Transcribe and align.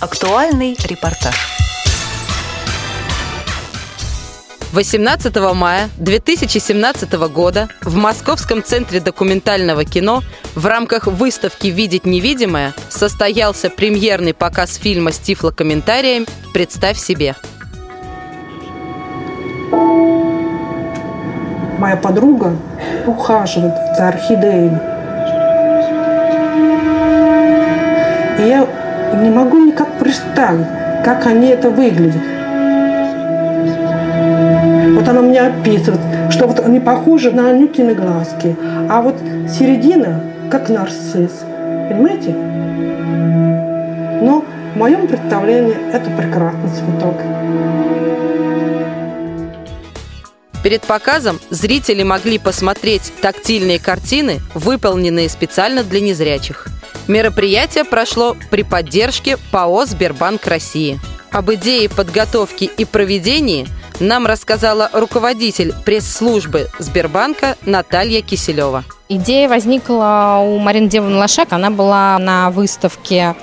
Актуальный 0.00 0.76
репортаж. 0.84 1.34
18 4.72 5.36
мая 5.54 5.90
2017 5.96 7.12
года 7.32 7.68
в 7.82 7.96
Московском 7.96 8.62
центре 8.62 9.00
документального 9.00 9.84
кино 9.84 10.22
в 10.54 10.66
рамках 10.66 11.08
выставки 11.08 11.66
«Видеть 11.66 12.06
невидимое» 12.06 12.74
состоялся 12.88 13.70
премьерный 13.70 14.34
показ 14.34 14.76
фильма 14.76 15.10
с 15.10 15.18
тифлокомментарием 15.18 16.26
«Представь 16.54 16.96
себе». 16.96 17.34
Моя 21.78 21.96
подруга 21.96 22.56
ухаживает 23.04 23.74
за 23.96 24.08
орхидеями. 24.08 24.80
И 28.38 28.48
я 28.48 28.64
не 29.14 29.30
могу 29.30 29.58
никак 29.58 29.87
представить, 30.08 30.66
как 31.04 31.26
они 31.26 31.48
это 31.48 31.68
выглядят. 31.68 32.22
Вот 34.94 35.06
она 35.06 35.20
мне 35.20 35.42
описывает, 35.42 36.00
что 36.30 36.46
вот 36.46 36.60
они 36.60 36.80
похожи 36.80 37.30
на 37.30 37.50
Анютины 37.50 37.92
глазки, 37.92 38.56
а 38.88 39.02
вот 39.02 39.16
середина 39.50 40.22
как 40.50 40.70
нарцисс. 40.70 41.44
Понимаете? 41.90 42.30
Но 44.22 44.44
в 44.74 44.78
моем 44.78 45.06
представлении 45.06 45.76
это 45.92 46.10
прекрасный 46.16 46.70
цветок. 46.70 47.16
Перед 50.64 50.82
показом 50.82 51.38
зрители 51.50 52.02
могли 52.02 52.38
посмотреть 52.38 53.12
тактильные 53.20 53.78
картины, 53.78 54.40
выполненные 54.54 55.28
специально 55.28 55.84
для 55.84 56.00
незрячих. 56.00 56.66
Мероприятие 57.08 57.84
прошло 57.84 58.36
при 58.50 58.62
поддержке 58.62 59.38
ПАО 59.50 59.86
«Сбербанк 59.86 60.46
России». 60.46 61.00
Об 61.30 61.50
идее 61.52 61.88
подготовки 61.88 62.64
и 62.64 62.84
проведении 62.84 63.66
нам 63.98 64.26
рассказала 64.26 64.90
руководитель 64.92 65.74
пресс-службы 65.86 66.68
Сбербанка 66.78 67.56
Наталья 67.64 68.20
Киселева. 68.20 68.84
Идея 69.08 69.48
возникла 69.48 70.40
у 70.44 70.58
Марины 70.58 70.88
Девовны 70.88 71.16
Лошак. 71.16 71.52
Она 71.52 71.70
была 71.70 72.18
на 72.18 72.50
выставке 72.50 73.34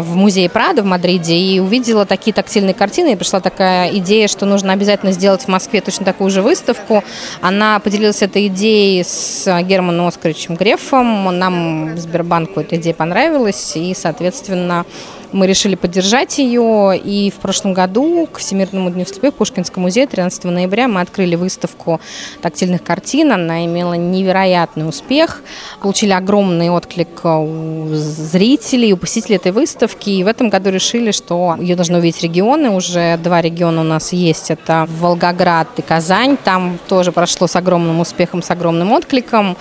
в 0.00 0.16
музее 0.16 0.48
Прада 0.50 0.82
в 0.82 0.86
Мадриде 0.86 1.34
и 1.34 1.58
увидела 1.58 2.06
такие 2.06 2.32
тактильные 2.32 2.74
картины. 2.74 3.12
И 3.12 3.16
пришла 3.16 3.40
такая 3.40 3.90
идея, 3.96 4.28
что 4.28 4.46
нужно 4.46 4.72
обязательно 4.72 5.12
сделать 5.12 5.42
в 5.42 5.48
Москве 5.48 5.80
точно 5.80 6.04
такую 6.04 6.30
же 6.30 6.42
выставку. 6.42 7.02
Она 7.40 7.78
поделилась 7.78 8.22
этой 8.22 8.46
идеей 8.48 9.04
с 9.04 9.44
Германом 9.62 10.06
Оскаровичем 10.06 10.56
Грефом. 10.56 11.38
Нам 11.38 11.96
Сбербанку 11.96 12.60
эта 12.60 12.76
идея 12.76 12.94
понравилась, 12.94 13.72
и, 13.76 13.94
соответственно, 13.94 14.84
мы 15.32 15.46
решили 15.46 15.74
поддержать 15.74 16.38
ее, 16.38 16.98
и 16.98 17.30
в 17.30 17.40
прошлом 17.40 17.72
году 17.72 18.26
к 18.30 18.38
Всемирному 18.38 18.90
дню 18.90 19.04
слепых 19.04 19.34
Пушкинскому 19.34 19.86
музее 19.86 20.06
13 20.06 20.44
ноября 20.44 20.88
мы 20.88 21.00
открыли 21.00 21.36
выставку 21.36 22.00
тактильных 22.42 22.82
картин. 22.82 23.32
Она 23.32 23.64
имела 23.64 23.94
невероятный 23.94 24.88
успех. 24.88 25.42
Получили 25.80 26.12
огромный 26.12 26.70
отклик 26.70 27.24
у 27.24 27.88
зрителей, 27.92 28.92
у 28.92 28.96
посетителей 28.96 29.36
этой 29.36 29.52
выставки. 29.52 30.10
И 30.10 30.24
в 30.24 30.26
этом 30.26 30.48
году 30.48 30.70
решили, 30.70 31.10
что 31.10 31.56
ее 31.60 31.76
должны 31.76 31.98
увидеть 31.98 32.22
регионы. 32.22 32.70
Уже 32.70 33.16
два 33.18 33.40
региона 33.40 33.80
у 33.80 33.84
нас 33.84 34.12
есть. 34.12 34.50
Это 34.50 34.86
Волгоград 34.88 35.68
и 35.76 35.82
Казань. 35.82 36.36
Там 36.42 36.78
тоже 36.88 37.12
прошло 37.12 37.46
с 37.46 37.56
огромным 37.56 38.00
успехом, 38.00 38.42
с 38.42 38.50
огромным 38.50 38.92
откликом. 38.92 39.56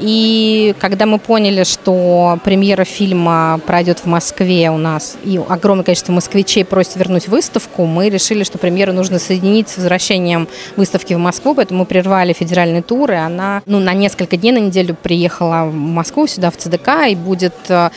И 0.00 0.74
когда 0.80 1.06
мы 1.06 1.18
поняли, 1.18 1.62
что 1.64 2.38
премьера 2.44 2.84
фильма 2.84 3.60
пройдет 3.64 4.00
в 4.00 4.06
Москве 4.06 4.70
у 4.70 4.76
нас, 4.76 5.03
и 5.22 5.40
огромное 5.48 5.84
количество 5.84 6.12
москвичей 6.12 6.64
просит 6.64 6.96
вернуть 6.96 7.28
выставку, 7.28 7.84
мы 7.86 8.08
решили, 8.08 8.44
что 8.44 8.58
премьеру 8.58 8.92
нужно 8.92 9.18
соединить 9.18 9.68
с 9.68 9.76
возвращением 9.76 10.48
выставки 10.76 11.14
в 11.14 11.18
Москву, 11.18 11.54
поэтому 11.54 11.80
мы 11.80 11.86
прервали 11.86 12.32
федеральный 12.32 12.82
тур, 12.82 13.10
и 13.12 13.14
она 13.14 13.62
ну, 13.66 13.78
на 13.78 13.92
несколько 13.92 14.36
дней, 14.36 14.52
на 14.52 14.58
неделю 14.58 14.96
приехала 15.00 15.66
в 15.66 15.74
Москву, 15.74 16.26
сюда, 16.26 16.50
в 16.50 16.56
ЦДК, 16.56 17.08
и 17.08 17.14
будет 17.14 17.54
э, 17.68 17.90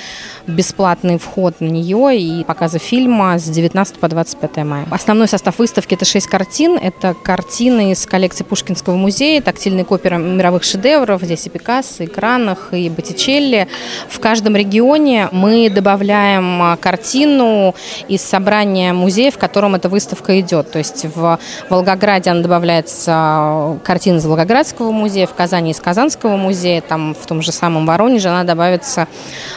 бесплатный 0.47 1.19
вход 1.19 1.59
на 1.59 1.67
нее 1.67 2.17
и 2.17 2.43
показы 2.43 2.79
фильма 2.79 3.37
с 3.37 3.43
19 3.43 3.95
по 3.97 4.07
25 4.07 4.57
мая. 4.57 4.87
Основной 4.89 5.27
состав 5.27 5.59
выставки– 5.59 5.93
это 5.95 6.05
6 6.05 6.27
картин. 6.27 6.77
Это 6.77 7.13
картины 7.13 7.91
из 7.91 8.05
коллекции 8.05 8.43
Пушкинского 8.43 8.95
музея, 8.95 9.41
тактильные 9.41 9.85
копии 9.85 10.09
мировых 10.09 10.63
шедевров. 10.63 11.21
Здесь 11.21 11.45
и 11.47 11.49
Пикассо, 11.49 12.03
и 12.03 12.07
Кранах, 12.07 12.69
и 12.73 12.89
Боттичелли. 12.89 13.67
В 14.09 14.19
каждом 14.19 14.55
регионе 14.55 15.29
мы 15.31 15.69
добавляем 15.69 16.61
а, 16.61 16.77
картину 16.97 17.75
из 18.07 18.23
собрания 18.23 18.91
музея, 18.91 19.29
в 19.29 19.37
котором 19.37 19.75
эта 19.75 19.87
выставка 19.87 20.39
идет. 20.39 20.71
То 20.71 20.79
есть 20.79 21.05
в 21.15 21.39
Волгограде 21.69 22.31
она 22.31 22.41
добавляется 22.41 23.11
а, 23.13 23.77
картина 23.83 24.17
из 24.17 24.25
Волгоградского 24.25 24.91
музея, 24.91 25.27
в 25.27 25.35
Казани 25.35 25.71
из 25.71 25.79
Казанского 25.79 26.37
музея, 26.37 26.81
там 26.81 27.13
в 27.13 27.27
том 27.27 27.43
же 27.43 27.51
самом 27.51 27.85
Воронеже 27.85 28.29
она 28.29 28.43
добавится 28.43 29.07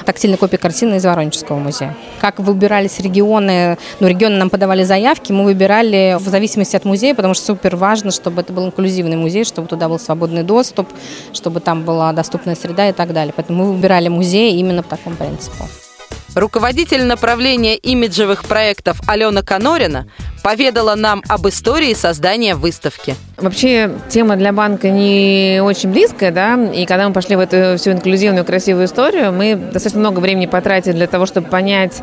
тактильная 0.04 0.36
копия 0.36 0.58
картины 0.58 0.96
из 0.96 1.04
Воронежского 1.04 1.58
музея. 1.58 1.96
Как 2.20 2.38
выбирались 2.40 3.00
регионы, 3.00 3.78
ну, 4.00 4.06
регионы 4.06 4.36
нам 4.36 4.50
подавали 4.50 4.82
заявки, 4.82 5.32
мы 5.32 5.44
выбирали 5.44 6.18
в 6.20 6.28
зависимости 6.28 6.76
от 6.76 6.84
музея, 6.84 7.14
потому 7.14 7.32
что 7.32 7.46
супер 7.46 7.76
важно, 7.76 8.10
чтобы 8.10 8.42
это 8.42 8.52
был 8.52 8.66
инклюзивный 8.66 9.16
музей, 9.16 9.44
чтобы 9.44 9.66
туда 9.66 9.88
был 9.88 9.98
свободный 9.98 10.42
доступ, 10.42 10.88
чтобы 11.32 11.60
там 11.60 11.84
была 11.84 12.12
доступная 12.12 12.54
среда 12.54 12.90
и 12.90 12.92
так 12.92 13.14
далее. 13.14 13.32
Поэтому 13.34 13.64
мы 13.64 13.72
выбирали 13.72 14.08
музей 14.08 14.56
именно 14.56 14.82
по 14.82 14.90
такому 14.90 15.16
принципу. 15.16 15.64
Руководитель 16.34 17.04
направления 17.04 17.76
имиджевых 17.76 18.44
проектов 18.44 19.00
Алена 19.08 19.42
Конорина 19.42 20.06
поведала 20.44 20.94
нам 20.94 21.22
об 21.28 21.48
истории 21.48 21.92
создания 21.92 22.54
выставки. 22.54 23.16
Вообще 23.36 23.90
тема 24.08 24.36
для 24.36 24.52
банка 24.52 24.90
не 24.90 25.60
очень 25.62 25.90
близкая, 25.90 26.30
да, 26.30 26.58
и 26.72 26.86
когда 26.86 27.08
мы 27.08 27.14
пошли 27.14 27.34
в 27.34 27.40
эту 27.40 27.76
всю 27.78 27.92
инклюзивную 27.92 28.44
красивую 28.44 28.86
историю, 28.86 29.32
мы 29.32 29.56
достаточно 29.56 29.98
много 29.98 30.20
времени 30.20 30.46
потратили 30.46 30.92
для 30.92 31.08
того, 31.08 31.26
чтобы 31.26 31.48
понять, 31.48 32.00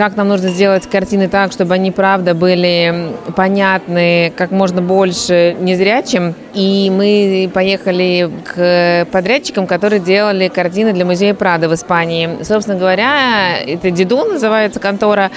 как 0.00 0.16
нам 0.16 0.28
нужно 0.28 0.48
сделать 0.48 0.88
картины 0.88 1.28
так, 1.28 1.52
чтобы 1.52 1.74
они, 1.74 1.90
правда, 1.90 2.32
были 2.32 3.10
понятны 3.36 4.32
как 4.34 4.50
можно 4.50 4.80
больше 4.80 5.54
незрячим. 5.60 6.34
И 6.54 6.90
мы 6.90 7.50
поехали 7.52 8.30
к 8.46 9.06
подрядчикам, 9.12 9.66
которые 9.66 10.00
делали 10.00 10.48
картины 10.48 10.94
для 10.94 11.04
музея 11.04 11.34
Прада 11.34 11.68
в 11.68 11.74
Испании. 11.74 12.42
Собственно 12.42 12.78
говоря, 12.78 13.58
это 13.58 13.90
Диду 13.90 14.24
называется 14.24 14.80
контора. 14.80 15.30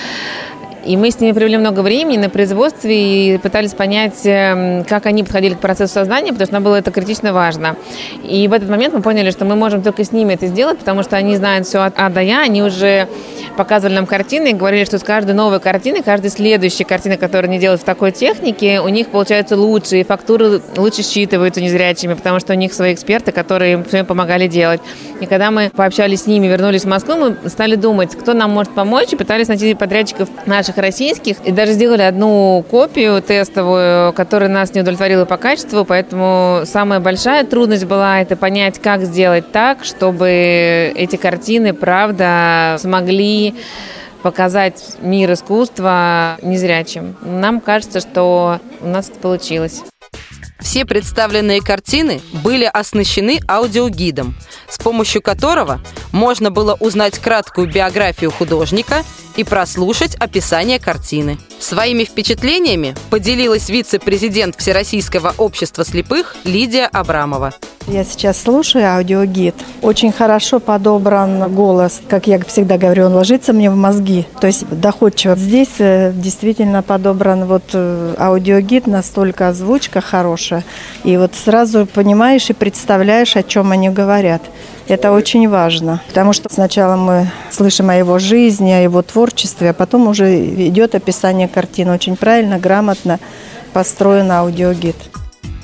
И 0.85 0.97
мы 0.97 1.11
с 1.11 1.19
ними 1.19 1.31
провели 1.31 1.57
много 1.57 1.79
времени 1.79 2.17
на 2.17 2.29
производстве 2.29 3.35
и 3.35 3.37
пытались 3.37 3.73
понять, 3.73 4.25
эм, 4.25 4.83
как 4.83 5.05
они 5.05 5.23
подходили 5.23 5.53
к 5.53 5.59
процессу 5.59 5.93
создания, 5.93 6.31
потому 6.31 6.45
что 6.45 6.53
нам 6.53 6.63
было 6.63 6.75
это 6.75 6.91
критично 6.91 7.33
важно. 7.33 7.75
И 8.23 8.47
в 8.47 8.53
этот 8.53 8.69
момент 8.69 8.93
мы 8.93 9.01
поняли, 9.01 9.31
что 9.31 9.45
мы 9.45 9.55
можем 9.55 9.81
только 9.81 10.03
с 10.03 10.11
ними 10.11 10.33
это 10.33 10.47
сделать, 10.47 10.79
потому 10.79 11.03
что 11.03 11.15
они 11.15 11.35
знают 11.35 11.67
все 11.67 11.81
от 11.81 11.93
А 11.97 12.09
до 12.09 12.21
Я, 12.21 12.41
они 12.41 12.61
уже 12.63 13.07
показывали 13.55 13.95
нам 13.95 14.05
картины 14.05 14.49
и 14.49 14.53
говорили, 14.53 14.83
что 14.83 14.97
с 14.97 15.03
каждой 15.03 15.35
новой 15.35 15.59
картины, 15.59 16.01
каждой 16.01 16.29
следующей 16.29 16.83
картины, 16.83 17.17
которую 17.17 17.49
они 17.49 17.59
делают 17.59 17.81
в 17.81 17.85
такой 17.85 18.11
технике, 18.11 18.81
у 18.81 18.87
них 18.89 19.07
получается 19.07 19.55
лучше, 19.55 19.99
и 19.99 20.03
фактуры 20.03 20.61
лучше 20.75 21.03
считываются 21.03 21.61
незрячими, 21.61 22.13
потому 22.13 22.39
что 22.39 22.53
у 22.53 22.55
них 22.55 22.73
свои 22.73 22.93
эксперты, 22.93 23.31
которые 23.31 23.73
им 23.73 23.85
все 23.85 24.03
помогали 24.03 24.47
делать. 24.47 24.81
И 25.21 25.25
когда 25.25 25.51
мы 25.51 25.71
пообщались 25.73 26.23
с 26.23 26.27
ними, 26.27 26.47
вернулись 26.47 26.83
в 26.83 26.87
Москву, 26.87 27.15
мы 27.15 27.49
стали 27.49 27.75
думать, 27.75 28.15
кто 28.15 28.33
нам 28.33 28.51
может 28.51 28.73
помочь, 28.73 29.13
и 29.13 29.15
пытались 29.15 29.47
найти 29.47 29.73
подрядчиков 29.75 30.29
наших 30.45 30.72
российских, 30.77 31.37
и 31.45 31.51
даже 31.51 31.73
сделали 31.73 32.01
одну 32.01 32.63
копию 32.69 33.21
тестовую, 33.21 34.13
которая 34.13 34.49
нас 34.49 34.73
не 34.73 34.81
удовлетворила 34.81 35.25
по 35.25 35.37
качеству, 35.37 35.85
поэтому 35.85 36.61
самая 36.65 36.99
большая 36.99 37.45
трудность 37.45 37.85
была 37.85 38.21
это 38.21 38.35
понять, 38.35 38.79
как 38.79 39.01
сделать 39.03 39.51
так, 39.51 39.83
чтобы 39.83 40.93
эти 40.95 41.15
картины, 41.15 41.73
правда, 41.73 42.77
смогли 42.79 43.55
показать 44.21 44.95
мир 45.01 45.33
искусства 45.33 46.37
незрячим. 46.41 47.15
Нам 47.21 47.59
кажется, 47.59 47.99
что 47.99 48.59
у 48.81 48.87
нас 48.87 49.09
это 49.09 49.19
получилось. 49.19 49.81
Все 50.59 50.85
представленные 50.85 51.61
картины 51.61 52.21
были 52.31 52.63
оснащены 52.63 53.39
аудиогидом, 53.47 54.35
с 54.69 54.77
помощью 54.77 55.21
которого 55.21 55.81
можно 56.13 56.51
было 56.51 56.77
узнать 56.79 57.19
краткую 57.19 57.67
биографию 57.67 58.31
художника 58.31 59.03
и 59.35 59.43
прослушать 59.43 60.15
описание 60.15 60.79
картины. 60.79 61.37
Своими 61.59 62.05
впечатлениями 62.05 62.95
поделилась 63.09 63.67
вице-президент 63.67 64.55
Всероссийского 64.57 65.33
общества 65.37 65.83
слепых 65.83 66.37
Лидия 66.45 66.85
Абрамова. 66.85 67.53
Я 67.87 68.05
сейчас 68.05 68.41
слушаю 68.41 68.87
аудиогид. 68.95 69.55
Очень 69.81 70.13
хорошо 70.13 70.61
подобран 70.61 71.53
голос. 71.53 71.99
Как 72.07 72.27
я 72.27 72.39
всегда 72.39 72.77
говорю, 72.77 73.07
он 73.07 73.13
ложится 73.13 73.51
мне 73.51 73.69
в 73.69 73.75
мозги. 73.75 74.25
То 74.39 74.47
есть 74.47 74.65
доходчиво. 74.69 75.35
Здесь 75.35 75.79
э, 75.79 76.13
действительно 76.15 76.81
подобран 76.81 77.43
вот 77.43 77.63
э, 77.73 78.15
аудиогид, 78.17 78.87
настолько 78.87 79.49
озвучка 79.49 79.99
хорошая 79.99 80.53
хорошая. 80.53 80.63
И 81.03 81.17
вот 81.17 81.31
сразу 81.35 81.85
понимаешь 81.85 82.49
и 82.49 82.53
представляешь, 82.53 83.35
о 83.35 83.43
чем 83.43 83.71
они 83.71 83.89
говорят. 83.89 84.41
Это 84.87 85.11
очень 85.11 85.47
важно, 85.47 86.01
потому 86.07 86.33
что 86.33 86.49
сначала 86.51 86.95
мы 86.97 87.31
слышим 87.51 87.89
о 87.89 87.95
его 87.95 88.19
жизни, 88.19 88.71
о 88.71 88.81
его 88.81 89.01
творчестве, 89.01 89.69
а 89.69 89.73
потом 89.73 90.07
уже 90.07 90.45
идет 90.67 90.93
описание 90.93 91.47
картины. 91.47 91.93
Очень 91.93 92.17
правильно, 92.17 92.59
грамотно 92.59 93.19
построен 93.71 94.31
аудиогид. 94.31 94.95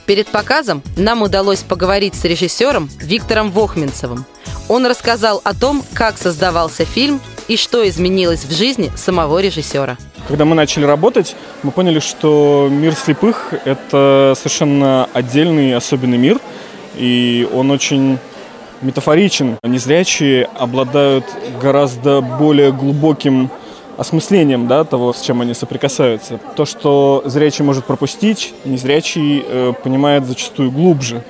Перед 0.06 0.28
показом 0.28 0.82
нам 0.98 1.22
удалось 1.22 1.60
поговорить 1.60 2.16
с 2.16 2.24
режиссером 2.24 2.90
Виктором 3.00 3.52
Вохминцевым. 3.52 4.26
Он 4.68 4.86
рассказал 4.86 5.42
о 5.44 5.54
том, 5.54 5.84
как 5.94 6.18
создавался 6.18 6.86
фильм 6.86 7.20
и 7.48 7.58
что 7.58 7.88
изменилось 7.88 8.46
в 8.46 8.52
жизни 8.52 8.90
самого 8.96 9.40
режиссера. 9.40 9.98
Когда 10.28 10.46
мы 10.46 10.56
начали 10.56 10.86
работать, 10.86 11.36
мы 11.64 11.72
поняли, 11.72 12.00
что 12.00 12.70
мир 12.72 12.96
слепых– 12.96 13.54
это 13.66 14.34
совершенно 14.38 15.10
отдельный, 15.14 15.76
особенный 15.76 16.18
мир, 16.18 16.40
и 16.96 17.48
он 17.54 17.70
очень 17.72 18.18
метафоричен. 18.82 19.58
Незрячие 19.64 20.50
обладают 20.58 21.26
гораздо 21.62 22.22
более 22.22 22.72
глубоким 22.72 23.50
осмыслением 23.98 24.68
да, 24.68 24.86
того, 24.86 25.12
с 25.12 25.22
чем 25.22 25.42
они 25.42 25.54
соприкасаются. 25.54 26.40
То, 26.56 26.66
что 26.66 27.22
зрячий 27.26 27.66
может 27.66 27.86
пропустить, 27.86 28.54
незрячий 28.64 29.44
э, 29.46 29.74
понимает 29.84 30.26
зачастую 30.26 30.72
глубже. 30.72 31.24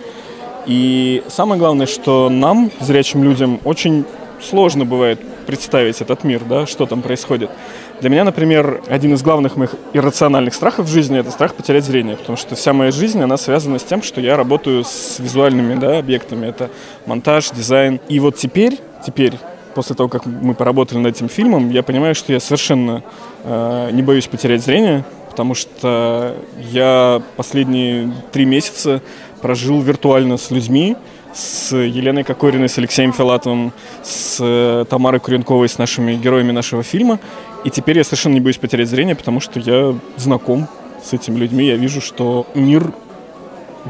И 0.68 1.24
самое 1.28 1.60
главное, 1.60 1.88
что 1.88 2.30
нам, 2.30 2.72
зрячим 2.80 3.24
людям, 3.24 3.60
очень 3.64 4.06
сложно 4.40 4.86
бывает 4.86 5.20
представить 5.48 6.00
этот 6.02 6.24
мир, 6.24 6.44
да, 6.48 6.68
что 6.68 6.86
там 6.86 7.02
происходит. 7.02 7.50
Для 8.02 8.10
меня, 8.10 8.24
например, 8.24 8.82
один 8.88 9.14
из 9.14 9.22
главных 9.22 9.58
моих 9.58 9.76
иррациональных 9.94 10.54
страхов 10.54 10.86
в 10.86 10.90
жизни– 10.90 11.20
это 11.20 11.32
страх 11.32 11.54
потерять 11.54 11.84
зрение, 11.84 12.16
потому 12.16 12.38
что 12.38 12.56
вся 12.56 12.72
моя 12.72 12.92
жизнь, 12.92 13.22
она 13.22 13.36
связана 13.36 13.78
с 13.78 13.84
тем, 13.84 14.02
что 14.04 14.22
я 14.22 14.38
работаю 14.38 14.86
с 14.86 15.20
визуальными 15.20 15.78
да, 15.78 16.00
объектами. 16.00 16.48
Это 16.48 16.70
монтаж, 17.06 17.50
дизайн. 17.52 18.00
И 18.08 18.22
вот 18.22 18.38
теперь, 18.38 18.80
теперь 19.06 19.34
после 19.76 19.96
того, 19.96 20.08
как 20.08 20.26
мы 20.26 20.54
поработали 20.54 21.00
над 21.00 21.16
этим 21.16 21.28
фильмом, 21.28 21.72
я 21.72 21.84
понимаю, 21.84 22.16
что 22.16 22.32
я 22.32 22.40
совершенно 22.40 23.04
э, 23.44 23.90
не 23.92 24.02
боюсь 24.02 24.28
потерять 24.28 24.64
зрение, 24.64 25.04
потому 25.30 25.54
что 25.54 26.38
я 26.72 27.22
последние 27.36 28.12
три 28.32 28.46
месяца 28.46 29.02
прожил 29.42 29.82
виртуально 29.82 30.38
с 30.38 30.52
людьми, 30.52 30.96
с 31.34 31.76
Еленой 31.76 32.24
Кокориной, 32.24 32.70
с 32.70 32.78
Алексеем 32.78 33.14
Филатовым, 33.14 33.72
с 34.04 34.38
э, 34.42 34.86
Тамарой 34.90 35.20
Куренковой, 35.20 35.70
с 35.70 35.78
нашими 35.78 36.16
героями 36.16 36.52
нашего 36.52 36.84
фильма. 36.84 37.20
И 37.64 37.70
теперь 37.70 37.98
я 37.98 38.04
совершенно 38.04 38.34
не 38.34 38.40
боюсь 38.40 38.58
потерять 38.58 38.88
зрение, 38.88 39.16
потому 39.16 39.40
что 39.40 39.60
я 39.60 39.96
знаком 40.18 40.68
с 41.04 41.14
этими 41.14 41.38
людьми, 41.38 41.66
я 41.66 41.76
вижу, 41.76 42.02
что 42.02 42.48
мир 42.56 42.94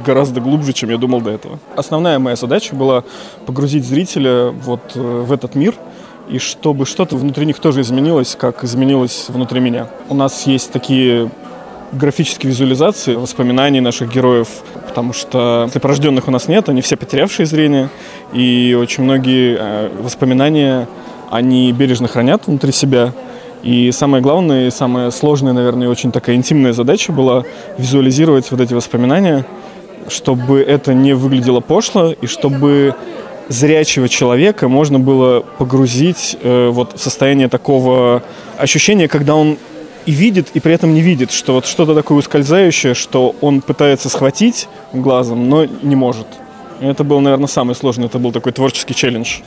гораздо 0.06 0.42
глубже, 0.42 0.74
чем 0.74 0.90
я 0.90 0.98
думал 0.98 1.22
до 1.22 1.32
этого. 1.32 1.60
Основная 1.76 2.20
моя 2.20 2.36
задача 2.36 2.76
была 2.76 3.04
погрузить 3.46 3.86
зрителя 3.86 4.50
вот 4.50 4.92
э, 4.96 5.00
в 5.00 5.32
этот 5.32 5.56
мир, 5.56 5.76
и 6.30 6.38
чтобы 6.38 6.86
что-то 6.86 7.16
внутри 7.16 7.46
них 7.46 7.60
тоже 7.60 7.82
изменилось, 7.82 8.36
как 8.40 8.64
изменилось 8.64 9.26
внутри 9.30 9.60
меня. 9.60 9.90
У 10.10 10.16
нас 10.16 10.46
есть 10.46 10.72
такие 10.72 11.32
графические 11.92 12.52
визуализации 12.52 13.16
воспоминаний 13.16 13.82
наших 13.82 14.14
героев, 14.14 14.48
потому 14.88 15.12
что 15.14 15.68
слепорожденных 15.72 16.28
у 16.28 16.32
нас 16.32 16.48
нет, 16.48 16.70
они 16.70 16.82
все 16.82 16.98
потерявшие 16.98 17.46
зрение, 17.46 17.90
и 18.32 18.78
очень 18.80 19.04
многие 19.04 19.58
э, 19.60 19.90
воспоминания 20.02 20.88
они 21.32 21.72
бережно 21.72 22.08
хранят 22.08 22.48
внутри 22.48 22.72
себя. 22.72 23.14
И 23.64 23.92
самое 23.92 24.24
главное, 24.24 24.68
и 24.68 24.72
самая 24.72 25.12
сложная, 25.12 25.54
наверное, 25.54 25.88
и 25.88 25.90
очень 25.90 26.12
такая 26.12 26.36
интимная 26.36 26.74
задача 26.74 27.12
была 27.12 27.44
визуализировать 27.78 28.50
вот 28.52 28.62
эти 28.62 28.74
воспоминания, 28.74 29.46
чтобы 30.08 30.62
это 30.62 30.94
не 30.94 31.14
выглядело 31.14 31.60
пошло, 31.60 32.12
и 32.12 32.26
чтобы 32.26 32.96
зрячего 33.50 34.08
человека 34.08 34.68
можно 34.68 35.00
было 35.00 35.42
погрузить 35.42 36.38
э, 36.42 36.70
вот 36.70 36.98
в 36.98 37.02
состояние 37.02 37.50
такого 37.50 38.24
ощущения, 38.58 39.08
когда 39.08 39.36
он 39.36 39.58
и 40.06 40.12
видит, 40.12 40.50
и 40.54 40.60
при 40.60 40.74
этом 40.74 40.94
не 40.94 41.02
видит, 41.02 41.32
что 41.32 41.54
вот 41.54 41.66
что-то 41.66 41.94
такое 41.94 42.18
ускользающее, 42.18 42.94
что 42.94 43.36
он 43.42 43.62
пытается 43.62 44.08
схватить 44.10 44.68
глазом, 44.94 45.50
но 45.50 45.66
не 45.66 45.96
может. 45.96 46.28
Это 46.80 47.04
был, 47.04 47.20
наверное, 47.20 47.48
самый 47.48 47.76
сложный, 47.76 48.06
это 48.06 48.20
был 48.20 48.32
такой 48.32 48.54
творческий 48.54 48.96
челлендж. 48.96 49.40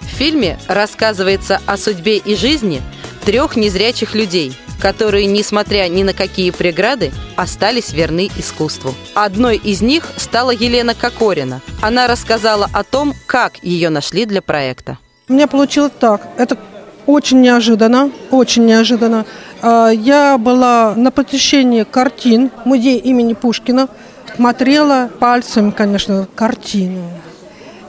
В 0.00 0.06
фильме 0.06 0.58
рассказывается 0.66 1.60
о 1.66 1.76
судьбе 1.76 2.16
и 2.16 2.34
жизни 2.34 2.82
трех 3.24 3.56
незрячих 3.56 4.14
людей– 4.14 4.56
которые, 4.80 5.26
несмотря 5.26 5.86
ни 5.88 6.02
на 6.02 6.12
какие 6.12 6.50
преграды, 6.50 7.12
остались 7.36 7.92
верны 7.92 8.30
искусству. 8.36 8.94
Одной 9.14 9.56
из 9.56 9.82
них 9.82 10.08
стала 10.16 10.50
Елена 10.50 10.94
Кокорина. 10.94 11.60
Она 11.82 12.06
рассказала 12.08 12.68
о 12.72 12.82
том, 12.82 13.14
как 13.26 13.62
ее 13.62 13.90
нашли 13.90 14.24
для 14.24 14.42
проекта. 14.42 14.98
У 15.28 15.34
меня 15.34 15.46
получилось 15.46 15.92
так. 16.00 16.26
Это 16.36 16.58
очень 17.06 17.40
неожиданно, 17.40 18.10
очень 18.30 18.66
неожиданно. 18.66 19.26
А, 19.62 19.90
я 19.90 20.38
была 20.38 20.94
на 20.96 21.10
посещении 21.10 21.84
картин 21.84 22.50
музея 22.64 22.98
имени 22.98 23.34
Пушкина, 23.34 23.88
смотрела 24.34 25.10
пальцем, 25.20 25.72
конечно, 25.72 26.26
картину. 26.34 27.08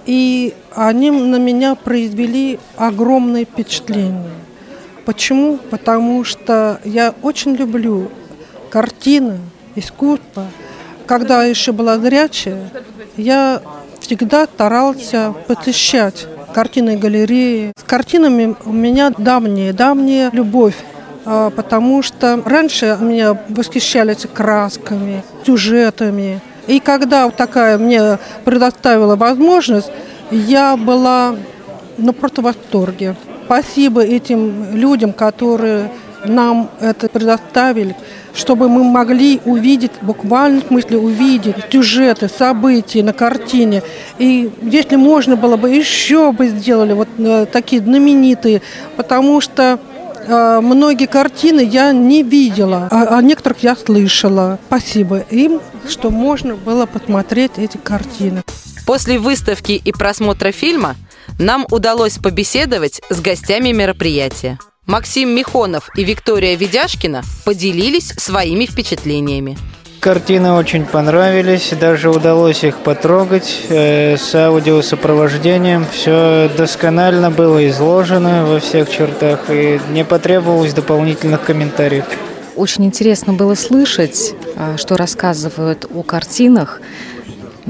И 0.05 0.53
они 0.75 1.11
на 1.11 1.37
меня 1.37 1.75
произвели 1.75 2.59
огромное 2.77 3.45
впечатление. 3.45 4.31
Почему? 5.05 5.57
Потому 5.69 6.23
что 6.23 6.79
я 6.83 7.13
очень 7.21 7.55
люблю 7.55 8.09
картины, 8.69 9.39
искусство. 9.75 10.45
Когда 11.05 11.43
еще 11.43 11.71
была 11.71 11.97
зрячая, 11.97 12.69
я 13.17 13.61
всегда 13.99 14.45
старался 14.45 15.33
посещать 15.47 16.27
картины 16.53 16.97
галереи. 16.97 17.73
С 17.77 17.83
картинами 17.83 18.55
у 18.65 18.71
меня 18.71 19.11
давняя, 19.17 19.73
давняя 19.73 20.29
любовь 20.31 20.75
а, 21.23 21.49
потому 21.51 22.01
что 22.01 22.41
раньше 22.45 22.97
меня 22.99 23.37
восхищались 23.49 24.25
красками, 24.33 25.23
сюжетами. 25.45 26.41
И 26.67 26.79
когда 26.79 27.29
такая 27.29 27.77
мне 27.77 28.17
предоставила 28.43 29.15
возможность, 29.15 29.91
я 30.31 30.77
была 30.77 31.35
ну, 31.97 32.13
просто 32.13 32.41
в 32.41 32.45
восторге 32.45 33.15
спасибо 33.51 34.01
этим 34.01 34.77
людям, 34.77 35.11
которые 35.11 35.91
нам 36.23 36.69
это 36.79 37.09
предоставили, 37.09 37.97
чтобы 38.33 38.69
мы 38.69 38.85
могли 38.85 39.41
увидеть, 39.43 39.91
буквально 40.01 40.61
в 40.61 40.67
смысле 40.67 40.99
увидеть 40.99 41.57
сюжеты, 41.69 42.29
события 42.29 43.03
на 43.03 43.11
картине. 43.11 43.83
И 44.19 44.49
если 44.61 44.95
можно 44.95 45.35
было 45.35 45.57
бы, 45.57 45.69
еще 45.69 46.31
бы 46.31 46.47
сделали 46.47 46.93
вот 46.93 47.09
э, 47.17 47.45
такие 47.51 47.81
знаменитые, 47.81 48.61
потому 48.95 49.41
что 49.41 49.79
э, 50.25 50.59
многие 50.61 51.07
картины 51.07 51.59
я 51.59 51.91
не 51.91 52.23
видела, 52.23 52.87
а 52.89 53.17
о 53.17 53.21
некоторых 53.21 53.63
я 53.63 53.75
слышала. 53.75 54.59
Спасибо 54.67 55.25
им, 55.29 55.59
что 55.89 56.09
можно 56.09 56.55
было 56.55 56.85
посмотреть 56.85 57.51
эти 57.57 57.75
картины. 57.75 58.43
После 58.85 59.19
выставки 59.19 59.73
и 59.73 59.91
просмотра 59.91 60.53
фильма 60.53 60.95
нам 61.39 61.65
удалось 61.71 62.17
побеседовать 62.17 63.01
с 63.09 63.19
гостями 63.21 63.71
мероприятия. 63.71 64.59
Максим 64.85 65.29
Михонов 65.29 65.89
и 65.95 66.03
Виктория 66.03 66.55
Ведяшкина 66.55 67.21
поделились 67.45 68.13
своими 68.17 68.65
впечатлениями. 68.65 69.57
Картины 70.01 70.53
очень 70.53 70.85
понравились, 70.85 71.71
даже 71.79 72.09
удалось 72.09 72.63
их 72.63 72.77
потрогать 72.77 73.61
э, 73.69 74.17
с 74.17 74.33
аудиосопровождением. 74.33 75.85
Все 75.93 76.49
досконально 76.57 77.29
было 77.29 77.69
изложено 77.69 78.47
во 78.47 78.59
всех 78.59 78.89
чертах 78.89 79.51
и 79.51 79.79
не 79.91 80.03
потребовалось 80.03 80.73
дополнительных 80.73 81.43
комментариев. 81.43 82.05
Очень 82.55 82.85
интересно 82.85 83.33
было 83.33 83.53
слышать, 83.53 84.33
э, 84.55 84.77
что 84.77 84.97
рассказывают 84.97 85.85
о 85.93 86.01
картинах, 86.01 86.81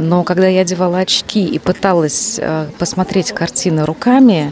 но 0.01 0.24
когда 0.24 0.48
я 0.48 0.62
одевала 0.62 1.00
очки 1.00 1.46
и 1.46 1.60
пыталась 1.60 2.39
э, 2.41 2.67
посмотреть 2.77 3.31
картины 3.31 3.86
руками, 3.86 4.51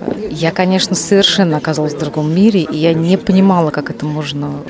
э, 0.00 0.28
я, 0.30 0.50
конечно, 0.50 0.94
совершенно 0.94 1.56
оказалась 1.56 1.94
в 1.94 1.98
другом 1.98 2.34
мире, 2.34 2.60
и 2.60 2.76
я 2.76 2.94
не 2.94 3.16
понимала, 3.16 3.70
как 3.70 3.90
это 3.90 4.06
можно 4.06 4.62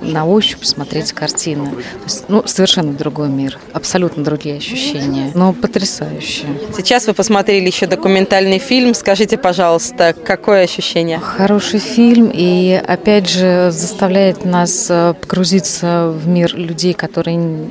на 0.00 0.26
ощупь 0.26 0.64
смотреть 0.64 1.12
картины. 1.12 1.70
То 1.70 2.04
есть, 2.04 2.24
ну, 2.28 2.42
совершенно 2.46 2.92
другой 2.92 3.28
мир, 3.28 3.58
абсолютно 3.72 4.24
другие 4.24 4.56
ощущения, 4.56 5.30
но 5.34 5.52
потрясающе. 5.52 6.44
Сейчас 6.76 7.06
вы 7.06 7.14
посмотрели 7.14 7.66
еще 7.66 7.86
документальный 7.86 8.58
фильм. 8.58 8.94
Скажите, 8.94 9.36
пожалуйста, 9.36 10.14
какое 10.24 10.64
ощущение? 10.64 11.18
Хороший 11.18 11.80
фильм, 11.80 12.30
и 12.32 12.80
опять 12.86 13.28
же 13.28 13.70
заставляет 13.70 14.44
нас 14.44 14.86
э, 14.90 15.14
погрузиться 15.20 16.12
в 16.14 16.26
мир 16.26 16.54
людей, 16.56 16.94
которые 16.94 17.68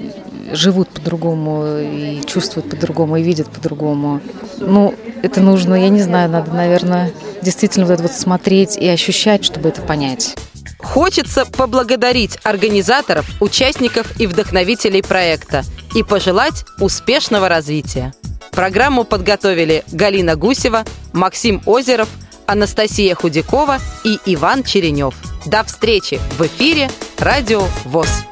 живут 0.54 0.90
по-другому 0.90 1.78
и 1.80 2.22
чувствуют 2.26 2.70
по-другому 2.70 3.18
и 3.18 3.24
видят 3.24 3.50
по-другому. 3.50 4.22
Ну, 4.58 4.94
это 5.24 5.42
нужно, 5.42 5.76
я 5.76 5.90
не 5.90 6.02
знаю, 6.02 6.30
надо, 6.30 6.52
наверное, 6.52 7.12
действительно 7.42 7.86
вот 7.86 7.94
это 7.94 8.04
вот 8.04 8.12
смотреть 8.12 8.78
и 8.78 8.88
ощущать, 8.88 9.44
чтобы 9.46 9.70
это 9.70 9.82
понять. 9.82 10.36
Хочется 10.80 11.46
поблагодарить 11.46 12.38
организаторов, 12.44 13.26
участников 13.42 14.20
и 14.20 14.28
вдохновителей 14.28 15.04
проекта 15.04 15.64
и 15.94 16.04
пожелать 16.04 16.66
успешного 16.80 17.50
развития. 17.50 18.14
Программу 18.52 19.04
подготовили 19.04 19.84
Галина 19.92 20.36
Гусева, 20.36 20.86
Максим 21.14 21.62
Озеров, 21.66 22.10
Анастасия 22.46 23.14
Худякова 23.14 23.78
и 24.04 24.18
Иван 24.26 24.64
Черенев. 24.64 25.14
До 25.46 25.64
встречи 25.64 26.20
в 26.38 26.46
эфире 26.46 26.90
«Радио 27.20 27.62
ВОЗ». 27.86 28.29